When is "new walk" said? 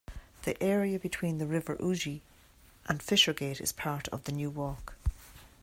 4.31-4.95